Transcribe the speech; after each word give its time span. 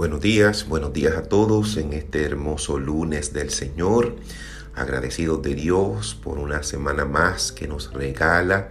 Buenos 0.00 0.22
días, 0.22 0.66
buenos 0.66 0.94
días 0.94 1.14
a 1.14 1.24
todos 1.24 1.76
en 1.76 1.92
este 1.92 2.24
hermoso 2.24 2.78
lunes 2.78 3.34
del 3.34 3.50
Señor. 3.50 4.16
Agradecidos 4.74 5.42
de 5.42 5.54
Dios 5.54 6.14
por 6.14 6.38
una 6.38 6.62
semana 6.62 7.04
más 7.04 7.52
que 7.52 7.68
nos 7.68 7.92
regala. 7.92 8.70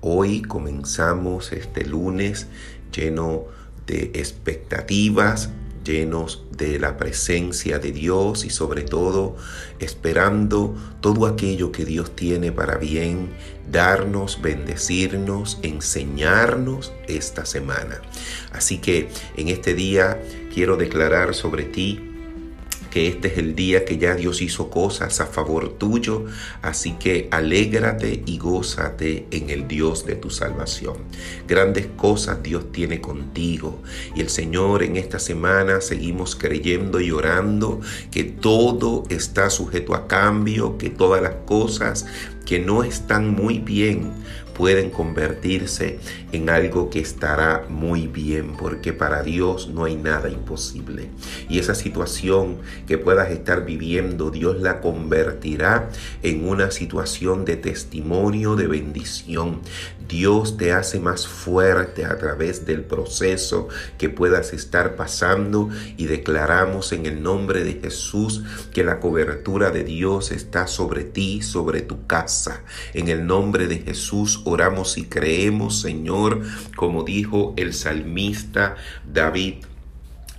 Hoy 0.00 0.40
comenzamos 0.40 1.50
este 1.50 1.84
lunes 1.84 2.46
lleno 2.92 3.46
de 3.88 4.12
expectativas, 4.14 5.50
llenos 5.82 6.44
de 6.56 6.78
la 6.78 6.96
presencia 6.96 7.78
de 7.78 7.92
Dios 7.92 8.44
y 8.44 8.50
sobre 8.50 8.82
todo 8.82 9.36
esperando 9.80 10.76
todo 11.00 11.26
aquello 11.26 11.72
que 11.72 11.84
Dios 11.84 12.14
tiene 12.14 12.52
para 12.52 12.76
bien, 12.76 13.30
darnos, 13.70 14.42
bendecirnos, 14.42 15.58
enseñarnos 15.62 16.92
esta 17.08 17.46
semana. 17.46 18.00
Así 18.52 18.78
que 18.78 19.08
en 19.36 19.48
este 19.48 19.74
día 19.74 20.20
quiero 20.58 20.76
declarar 20.76 21.36
sobre 21.36 21.62
ti 21.62 22.00
que 22.90 23.06
este 23.06 23.28
es 23.28 23.38
el 23.38 23.54
día 23.54 23.84
que 23.84 23.96
ya 23.96 24.16
Dios 24.16 24.42
hizo 24.42 24.70
cosas 24.70 25.20
a 25.20 25.26
favor 25.26 25.78
tuyo, 25.78 26.24
así 26.62 26.94
que 26.94 27.28
alégrate 27.30 28.24
y 28.26 28.38
gózate 28.38 29.28
en 29.30 29.50
el 29.50 29.68
Dios 29.68 30.04
de 30.04 30.16
tu 30.16 30.30
salvación. 30.30 30.96
Grandes 31.46 31.86
cosas 31.96 32.42
Dios 32.42 32.72
tiene 32.72 33.00
contigo 33.00 33.80
y 34.16 34.20
el 34.20 34.30
Señor 34.30 34.82
en 34.82 34.96
esta 34.96 35.20
semana 35.20 35.80
seguimos 35.80 36.34
creyendo 36.34 37.00
y 37.00 37.12
orando 37.12 37.80
que 38.10 38.24
todo 38.24 39.04
está 39.10 39.50
sujeto 39.50 39.94
a 39.94 40.08
cambio, 40.08 40.76
que 40.76 40.90
todas 40.90 41.22
las 41.22 41.34
cosas 41.46 42.04
que 42.44 42.58
no 42.58 42.82
están 42.82 43.32
muy 43.32 43.60
bien 43.60 44.10
pueden 44.58 44.90
convertirse 44.90 46.00
en 46.32 46.50
algo 46.50 46.90
que 46.90 46.98
estará 46.98 47.64
muy 47.68 48.08
bien, 48.08 48.56
porque 48.56 48.92
para 48.92 49.22
Dios 49.22 49.68
no 49.68 49.84
hay 49.84 49.94
nada 49.94 50.28
imposible. 50.28 51.10
Y 51.48 51.60
esa 51.60 51.76
situación 51.76 52.56
que 52.88 52.98
puedas 52.98 53.30
estar 53.30 53.64
viviendo, 53.64 54.32
Dios 54.32 54.60
la 54.60 54.80
convertirá 54.80 55.90
en 56.24 56.48
una 56.48 56.72
situación 56.72 57.44
de 57.44 57.56
testimonio, 57.56 58.56
de 58.56 58.66
bendición. 58.66 59.60
Dios 60.08 60.56
te 60.56 60.72
hace 60.72 61.00
más 61.00 61.28
fuerte 61.28 62.06
a 62.06 62.16
través 62.16 62.64
del 62.64 62.82
proceso 62.82 63.68
que 63.98 64.08
puedas 64.08 64.54
estar 64.54 64.96
pasando 64.96 65.68
y 65.96 66.06
declaramos 66.06 66.92
en 66.92 67.04
el 67.04 67.22
nombre 67.22 67.62
de 67.62 67.74
Jesús 67.74 68.42
que 68.72 68.84
la 68.84 69.00
cobertura 69.00 69.70
de 69.70 69.84
Dios 69.84 70.32
está 70.32 70.66
sobre 70.66 71.04
ti, 71.04 71.42
sobre 71.42 71.82
tu 71.82 72.06
casa. 72.06 72.62
En 72.94 73.08
el 73.08 73.26
nombre 73.26 73.66
de 73.66 73.78
Jesús 73.78 74.40
oramos 74.44 74.96
y 74.96 75.04
creemos, 75.04 75.80
Señor, 75.80 76.40
como 76.74 77.04
dijo 77.04 77.52
el 77.56 77.74
salmista 77.74 78.76
David 79.06 79.64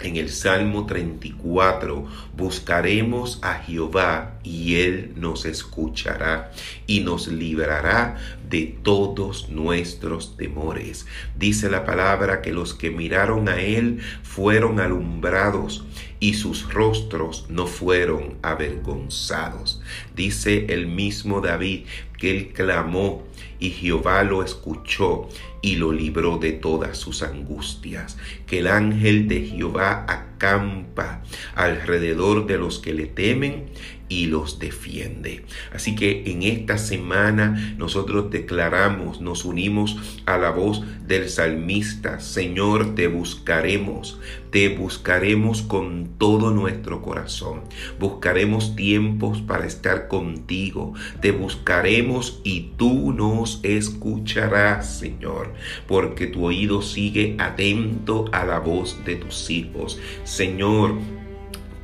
en 0.02 0.16
el 0.16 0.30
Salmo 0.30 0.86
34, 0.86 2.06
buscaremos 2.38 3.40
a 3.42 3.56
Jehová 3.56 4.39
y 4.44 4.76
Él 4.76 5.14
nos 5.16 5.46
escuchará 5.46 6.52
y 6.88 7.02
nos 7.02 7.28
librará 7.28 8.18
de 8.50 8.78
todos 8.82 9.50
nuestros 9.50 10.38
temores. 10.38 11.06
Dice 11.38 11.70
la 11.70 11.86
palabra 11.86 12.42
que 12.42 12.52
los 12.52 12.74
que 12.74 12.90
miraron 12.90 13.50
a 13.50 13.62
Él 13.62 14.00
fueron 14.24 14.80
alumbrados 14.80 15.86
y 16.20 16.34
sus 16.34 16.72
rostros 16.74 17.46
no 17.50 17.68
fueron 17.68 18.38
avergonzados. 18.42 19.82
Dice 20.16 20.66
el 20.70 20.88
mismo 20.88 21.42
David 21.42 21.86
que 22.18 22.32
Él 22.32 22.54
clamó 22.54 23.24
y 23.60 23.72
Jehová 23.72 24.24
lo 24.24 24.44
escuchó 24.44 25.30
y 25.62 25.76
lo 25.76 25.92
libró 25.92 26.38
de 26.38 26.54
todas 26.54 26.98
sus 26.98 27.24
angustias. 27.24 28.18
Que 28.48 28.60
el 28.60 28.68
ángel 28.68 29.28
de 29.28 29.46
Jehová 29.46 30.29
acampa 30.40 31.22
alrededor 31.54 32.48
de 32.48 32.58
los 32.58 32.80
que 32.80 32.94
le 32.94 33.06
temen 33.08 33.66
y 34.08 34.26
los 34.26 34.58
defiende. 34.58 35.46
Así 35.72 35.96
que 35.96 36.24
en 36.32 36.44
esta 36.44 36.78
semana 36.78 37.76
nosotros 37.78 38.32
declaramos, 38.32 39.22
nos 39.22 39.46
unimos 39.46 39.98
a 40.26 40.38
la 40.38 40.50
voz 40.50 40.82
del 41.06 41.30
salmista, 41.30 42.20
Señor, 42.20 42.96
te 42.96 43.08
buscaremos, 43.08 44.20
te 44.52 44.70
buscaremos 44.70 45.62
con 45.62 46.10
todo 46.18 46.52
nuestro 46.52 47.02
corazón. 47.02 47.62
Buscaremos 48.00 48.76
tiempos 48.76 49.42
para 49.42 49.66
estar 49.66 50.08
contigo, 50.08 50.94
te 51.22 51.32
buscaremos 51.32 52.42
y 52.44 52.72
tú 52.78 53.14
nos 53.14 53.60
escucharás, 53.64 55.00
Señor, 55.00 55.54
porque 55.88 56.28
tu 56.28 56.46
oído 56.46 56.82
sigue 56.82 57.36
atento 57.40 58.26
a 58.32 58.46
la 58.46 58.60
voz 58.60 59.04
de 59.06 59.16
tus 59.16 59.50
hijos. 59.50 60.00
Señor, 60.24 60.96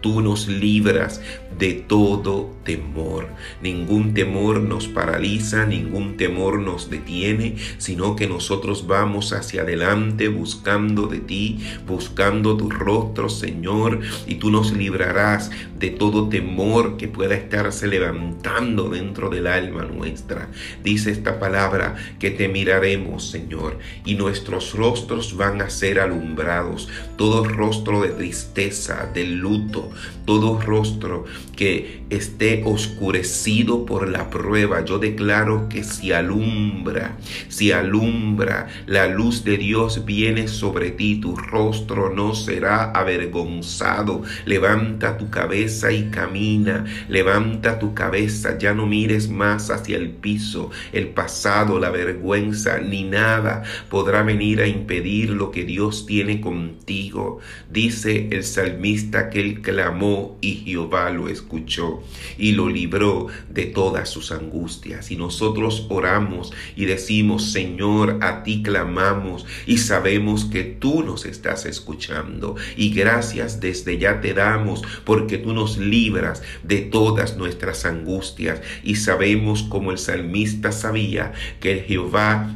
tú 0.06 0.22
nos 0.22 0.48
libras 0.48 1.20
de 1.58 1.74
todo 1.74 2.54
temor. 2.64 3.28
Ningún 3.64 4.14
temor 4.14 4.62
nos 4.62 4.88
paraliza, 4.88 5.66
ningún 5.66 6.16
temor 6.16 6.60
nos 6.60 6.92
detiene, 6.92 7.56
sino 7.80 8.16
que 8.16 8.28
nosotros 8.28 8.86
vamos 8.86 9.34
hacia 9.34 9.62
adelante 9.62 10.28
buscando 10.28 11.08
de 11.08 11.22
ti, 11.22 11.60
buscando 11.88 12.56
tu 12.56 12.70
rostro, 12.70 13.30
Señor, 13.30 14.02
y 14.28 14.36
tú 14.36 14.52
nos 14.52 14.74
librarás 14.74 15.50
de 15.80 15.90
todo 15.90 16.30
temor 16.30 16.98
que 16.98 17.08
pueda 17.08 17.36
estarse 17.36 17.88
levantando 17.88 18.90
dentro 18.90 19.30
del 19.30 19.48
alma 19.48 19.86
nuestra. 19.86 20.50
Dice 20.84 21.12
esta 21.12 21.40
palabra 21.40 21.96
que 22.20 22.30
te 22.32 22.48
miraremos, 22.48 23.32
Señor, 23.32 23.80
y 24.06 24.16
nuestros 24.16 24.74
rostros 24.74 25.36
van 25.36 25.62
a 25.62 25.70
ser 25.70 26.00
alumbrados. 26.00 26.90
Todo 27.18 27.44
rostro 27.46 28.02
de 28.02 28.10
tristeza, 28.10 29.10
de 29.14 29.26
luto, 29.26 29.92
todo 30.26 30.60
rostro 30.60 31.26
que 31.56 32.04
esté 32.10 32.64
oscurecido 32.66 33.86
por 33.86 34.10
la 34.10 34.30
prueba. 34.30 34.84
Yo 34.84 35.00
declaro 35.00 35.70
que 35.70 35.84
si 35.84 36.12
alumbra, 36.12 37.18
si 37.48 37.72
alumbra, 37.72 38.68
la 38.86 39.08
luz 39.08 39.44
de 39.44 39.58
Dios 39.58 40.06
viene 40.06 40.48
sobre 40.48 40.92
ti, 40.92 41.20
tu 41.20 41.36
rostro 41.36 42.14
no 42.14 42.36
será 42.36 42.92
avergonzado. 42.92 44.24
Levanta 44.46 45.18
tu 45.18 45.30
cabeza 45.30 45.92
y 45.92 46.10
camina, 46.10 46.86
levanta 47.08 47.80
tu 47.80 47.94
cabeza, 47.94 48.58
ya 48.58 48.74
no 48.74 48.86
mires 48.86 49.30
más 49.30 49.70
hacia 49.70 49.98
el 49.98 50.10
piso, 50.10 50.72
el 50.92 51.10
pasado, 51.10 51.80
la 51.80 51.90
vergüenza, 51.90 52.80
ni 52.80 53.04
nada 53.04 53.64
podrá 53.90 54.24
venir 54.24 54.62
a 54.62 54.68
impedir 54.68 55.30
lo 55.30 55.52
que 55.52 55.64
Dios 55.64 56.06
tiene 56.06 56.42
contigo. 56.42 57.40
Dice 57.70 58.30
el 58.32 58.44
salmista 58.44 59.30
que 59.30 59.62
y 60.42 60.56
Jehová 60.66 61.10
lo 61.12 61.30
escuchó 61.30 61.46
escuchó 61.46 62.02
y 62.38 62.54
lo 62.54 62.70
libró 62.70 63.28
de 63.50 63.66
todas 63.66 64.10
sus 64.10 64.32
angustias. 64.32 65.12
Y 65.12 65.16
nosotros 65.16 65.86
oramos 65.90 66.52
y 66.76 66.86
decimos, 66.86 67.52
Señor, 67.52 68.20
a 68.22 68.44
ti 68.44 68.64
clamamos 68.64 69.46
y 69.66 69.78
sabemos 69.78 70.46
que 70.46 70.64
tú 70.64 71.04
nos 71.04 71.26
estás 71.26 71.66
escuchando. 71.66 72.56
Y 72.76 72.90
gracias 72.90 73.60
desde 73.60 73.98
ya 73.98 74.22
te 74.22 74.34
damos 74.34 74.82
porque 75.04 75.38
tú 75.38 75.54
nos 75.54 75.78
libras 75.78 76.42
de 76.64 76.82
todas 76.82 77.38
nuestras 77.38 77.86
angustias. 77.86 78.62
Y 78.84 78.96
sabemos 78.96 79.64
como 79.64 79.92
el 79.92 79.98
salmista 79.98 80.72
sabía 80.72 81.34
que 81.60 81.86
Jehová 81.88 82.56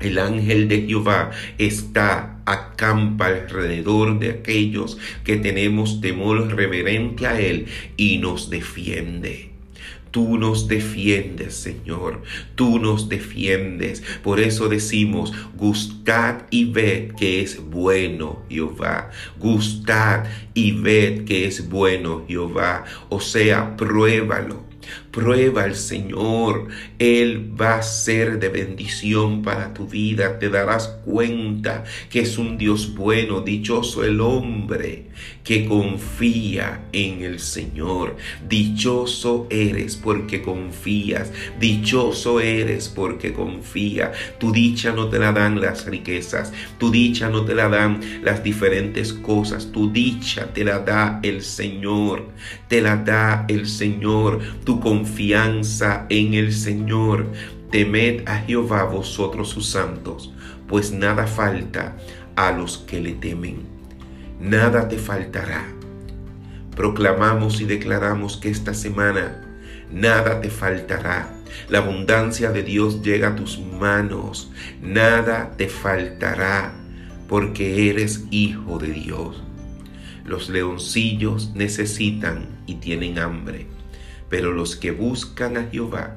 el 0.00 0.18
ángel 0.18 0.68
de 0.68 0.82
Jehová 0.82 1.30
está, 1.58 2.38
acampa 2.44 3.26
alrededor 3.26 4.18
de 4.18 4.30
aquellos 4.30 4.98
que 5.24 5.36
tenemos 5.36 6.00
temor 6.00 6.54
reverente 6.54 7.26
a 7.26 7.40
Él 7.40 7.66
y 7.96 8.18
nos 8.18 8.50
defiende. 8.50 9.50
Tú 10.10 10.38
nos 10.38 10.66
defiendes, 10.66 11.54
Señor. 11.56 12.22
Tú 12.54 12.78
nos 12.78 13.10
defiendes. 13.10 14.02
Por 14.22 14.40
eso 14.40 14.68
decimos, 14.70 15.34
gustad 15.56 16.44
y 16.50 16.72
ved 16.72 17.12
que 17.16 17.42
es 17.42 17.60
bueno 17.62 18.42
Jehová. 18.48 19.10
Gustad 19.38 20.24
y 20.54 20.72
ved 20.72 21.24
que 21.24 21.46
es 21.46 21.68
bueno 21.68 22.24
Jehová. 22.26 22.84
O 23.10 23.20
sea, 23.20 23.76
pruébalo 23.76 24.64
Prueba 25.16 25.62
al 25.62 25.76
Señor. 25.76 26.68
Él 26.98 27.50
va 27.58 27.76
a 27.76 27.82
ser 27.82 28.38
de 28.38 28.50
bendición 28.50 29.40
para 29.40 29.72
tu 29.72 29.88
vida. 29.88 30.38
Te 30.38 30.50
darás 30.50 30.88
cuenta 31.06 31.84
que 32.10 32.20
es 32.20 32.36
un 32.36 32.58
Dios 32.58 32.94
bueno. 32.94 33.40
Dichoso 33.40 34.04
el 34.04 34.20
hombre 34.20 35.06
que 35.42 35.64
confía 35.64 36.84
en 36.92 37.22
el 37.22 37.40
Señor. 37.40 38.18
Dichoso 38.46 39.46
eres 39.48 39.96
porque 39.96 40.42
confías. 40.42 41.32
Dichoso 41.58 42.38
eres 42.38 42.90
porque 42.90 43.32
confía. 43.32 44.12
Tu 44.38 44.52
dicha 44.52 44.92
no 44.92 45.08
te 45.08 45.18
la 45.18 45.32
dan 45.32 45.62
las 45.62 45.86
riquezas. 45.86 46.52
Tu 46.76 46.90
dicha 46.90 47.30
no 47.30 47.46
te 47.46 47.54
la 47.54 47.70
dan 47.70 48.00
las 48.22 48.44
diferentes 48.44 49.14
cosas. 49.14 49.72
Tu 49.72 49.90
dicha 49.90 50.52
te 50.52 50.62
la 50.62 50.80
da 50.80 51.20
el 51.22 51.40
Señor. 51.40 52.26
Te 52.68 52.82
la 52.82 52.96
da 52.96 53.46
el 53.48 53.66
Señor. 53.66 54.40
Tu 54.64 54.78
confianza 54.78 55.05
en 56.08 56.34
el 56.34 56.52
Señor. 56.52 57.26
Temed 57.70 58.28
a 58.28 58.38
Jehová 58.38 58.84
vosotros 58.84 59.48
sus 59.48 59.68
santos, 59.68 60.32
pues 60.68 60.92
nada 60.92 61.26
falta 61.26 61.96
a 62.36 62.52
los 62.52 62.78
que 62.78 63.00
le 63.00 63.12
temen. 63.12 63.66
nada 64.40 64.88
te 64.88 64.98
faltará. 64.98 65.64
Proclamamos 66.76 67.60
y 67.60 67.64
declaramos 67.64 68.36
que 68.36 68.50
esta 68.50 68.74
semana 68.74 69.42
nada 69.90 70.40
te 70.40 70.50
faltará. 70.50 71.32
La 71.68 71.78
abundancia 71.78 72.50
de 72.50 72.62
Dios 72.62 73.02
llega 73.02 73.28
a 73.28 73.36
tus 73.36 73.58
manos, 73.58 74.50
nada 74.82 75.52
te 75.56 75.68
faltará, 75.68 76.74
porque 77.28 77.88
eres 77.88 78.24
hijo 78.30 78.78
de 78.78 78.92
Dios. 78.92 79.42
Los 80.24 80.48
leoncillos 80.50 81.52
necesitan 81.54 82.48
y 82.66 82.74
tienen 82.76 83.18
hambre, 83.18 83.68
pero 84.28 84.52
los 84.52 84.76
que 84.76 84.90
buscan 84.90 85.56
a 85.56 85.64
Jehová 85.64 86.16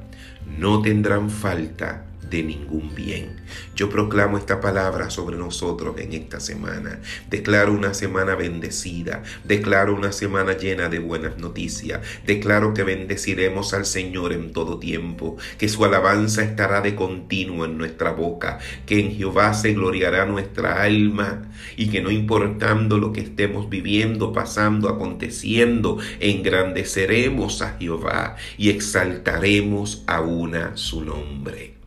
no 0.57 0.81
tendrán 0.81 1.29
falta 1.29 2.05
de 2.29 2.43
ningún 2.43 2.93
bien. 2.95 3.37
Yo 3.75 3.89
proclamo 3.89 4.37
esta 4.37 4.61
palabra 4.61 5.09
sobre 5.09 5.37
nosotros 5.37 5.95
en 5.99 6.13
esta 6.13 6.39
semana. 6.39 6.99
Declaro 7.29 7.73
una 7.73 7.93
semana 7.93 8.35
bendecida. 8.35 9.23
Declaro 9.43 9.95
una 9.95 10.11
semana 10.11 10.53
llena 10.53 10.89
de 10.89 10.99
buenas 10.99 11.37
noticias. 11.37 12.01
Declaro 12.25 12.73
que 12.73 12.83
bendeciremos 12.83 13.73
al 13.73 13.85
Señor 13.85 14.33
en 14.33 14.53
todo 14.53 14.79
tiempo. 14.79 15.37
Que 15.57 15.69
su 15.69 15.83
alabanza 15.85 16.43
estará 16.43 16.81
de 16.81 16.95
continuo 16.95 17.65
en 17.65 17.77
nuestra 17.77 18.11
boca. 18.11 18.59
Que 18.85 18.99
en 18.99 19.15
Jehová 19.15 19.53
se 19.53 19.73
gloriará 19.73 20.25
nuestra 20.25 20.83
alma. 20.83 21.51
Y 21.75 21.89
que 21.89 22.01
no 22.01 22.11
importando 22.11 22.97
lo 22.97 23.13
que 23.13 23.21
estemos 23.21 23.69
viviendo, 23.69 24.33
pasando, 24.33 24.89
aconteciendo, 24.89 25.97
engrandeceremos 26.19 27.61
a 27.61 27.77
Jehová 27.77 28.35
y 28.57 28.69
exaltaremos 28.69 30.03
a 30.07 30.21
una 30.21 30.75
su 30.75 31.01
nombre. 31.01 31.78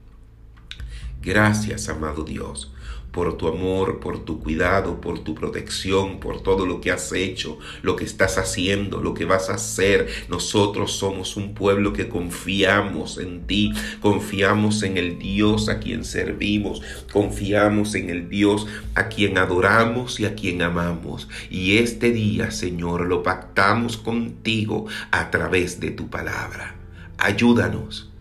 Gracias, 1.25 1.89
amado 1.89 2.25
Dios, 2.25 2.73
por 3.13 3.37
tu 3.37 3.47
amor, 3.47 4.01
por 4.01 4.25
tu 4.25 4.41
cuidado, 4.41 5.01
por 5.01 5.21
tu 5.21 5.37
protección, 5.37 6.19
por 6.19 6.43
todo 6.43 6.67
lo 6.67 6.81
que 6.81 6.91
has 6.91 7.13
hecho, 7.13 7.61
lo 7.83 7.95
que 7.95 8.05
estás 8.05 8.39
haciendo, 8.39 9.01
lo 9.01 9.15
que 9.15 9.25
vas 9.25 9.49
a 9.49 9.55
hacer. 9.55 10.09
Nosotros 10.29 10.91
somos 10.91 11.37
un 11.37 11.55
pueblo 11.55 11.93
que 11.93 12.09
confiamos 12.09 13.19
en 13.19 13.47
ti, 13.47 13.73
confiamos 14.01 14.83
en 14.83 14.97
el 14.97 15.21
Dios 15.21 15.69
a 15.69 15.79
quien 15.79 16.05
servimos, 16.05 16.83
confiamos 17.13 17.95
en 17.95 18.11
el 18.11 18.29
Dios 18.29 18.67
a 18.97 19.07
quien 19.09 19.39
adoramos 19.39 20.19
y 20.19 20.25
a 20.25 20.35
quien 20.35 20.61
amamos. 20.61 21.29
Y 21.51 21.79
este 21.79 22.11
día, 22.11 22.51
Señor, 22.51 23.07
lo 23.07 23.23
pactamos 23.23 23.97
contigo 23.97 24.87
a 25.13 25.31
través 25.31 25.79
de 25.79 25.93
tu 25.93 26.11
palabra. 26.11 26.75
Ayúdanos 27.17 28.12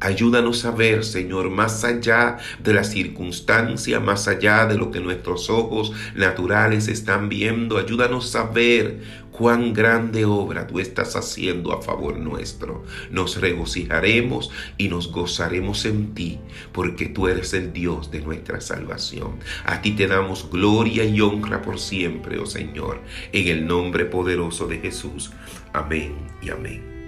Ayúdanos 0.00 0.64
a 0.64 0.70
ver, 0.70 1.04
Señor, 1.04 1.50
más 1.50 1.84
allá 1.84 2.38
de 2.58 2.72
la 2.72 2.84
circunstancia, 2.84 4.00
más 4.00 4.28
allá 4.28 4.64
de 4.64 4.76
lo 4.76 4.90
que 4.90 5.00
nuestros 5.00 5.50
ojos 5.50 5.92
naturales 6.14 6.88
están 6.88 7.28
viendo. 7.28 7.76
Ayúdanos 7.76 8.34
a 8.34 8.44
ver 8.44 9.00
cuán 9.30 9.74
grande 9.74 10.24
obra 10.24 10.66
tú 10.66 10.80
estás 10.80 11.16
haciendo 11.16 11.72
a 11.72 11.82
favor 11.82 12.18
nuestro. 12.18 12.82
Nos 13.10 13.40
regocijaremos 13.40 14.50
y 14.78 14.88
nos 14.88 15.12
gozaremos 15.12 15.84
en 15.84 16.14
ti, 16.14 16.38
porque 16.72 17.06
tú 17.06 17.28
eres 17.28 17.52
el 17.52 17.72
Dios 17.74 18.10
de 18.10 18.20
nuestra 18.20 18.62
salvación. 18.62 19.38
A 19.66 19.82
ti 19.82 19.92
te 19.92 20.06
damos 20.06 20.50
gloria 20.50 21.04
y 21.04 21.20
honra 21.20 21.60
por 21.60 21.78
siempre, 21.78 22.38
oh 22.38 22.46
Señor, 22.46 23.00
en 23.32 23.48
el 23.48 23.66
nombre 23.66 24.06
poderoso 24.06 24.66
de 24.66 24.78
Jesús. 24.78 25.30
Amén 25.74 26.14
y 26.40 26.48
amén. 26.48 26.99